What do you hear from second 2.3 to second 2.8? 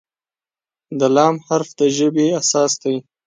اساس